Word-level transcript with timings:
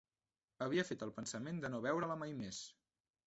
Havia 0.65 0.85
fet 0.87 1.03
el 1.07 1.11
pensament 1.17 1.61
de 1.65 1.71
no 1.73 1.81
veure-la 1.89 2.19
mai 2.25 2.33
més. 2.39 2.65